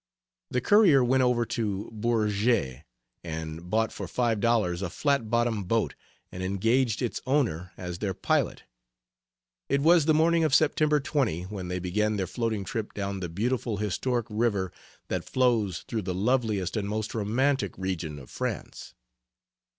The 0.49 0.61
courier 0.61 1.03
went 1.03 1.21
over 1.21 1.45
to 1.45 1.91
Bourget 1.93 2.85
and 3.23 3.69
bought 3.69 3.91
for 3.91 4.07
five 4.07 4.39
dollars 4.39 4.81
a 4.81 4.89
flat 4.89 5.29
bottomed 5.29 5.67
boat 5.67 5.93
and 6.31 6.41
engaged 6.41 7.03
its 7.03 7.21
owner 7.27 7.71
as 7.77 7.99
their 7.99 8.15
pilot. 8.15 8.63
It 9.69 9.81
was 9.81 10.05
the 10.05 10.15
morning 10.15 10.43
of 10.43 10.55
September 10.55 10.99
20, 10.99 11.43
when 11.43 11.67
they 11.67 11.77
began 11.77 12.15
their 12.15 12.25
floating 12.25 12.63
trip 12.63 12.95
down 12.95 13.19
the 13.19 13.29
beautiful 13.29 13.77
historic 13.77 14.25
river 14.31 14.71
that 15.09 15.23
flows 15.29 15.85
through 15.87 16.01
the 16.01 16.15
loveliest 16.15 16.75
and 16.75 16.89
most 16.89 17.13
romantic 17.13 17.77
region 17.77 18.17
of 18.17 18.31
France. 18.31 18.95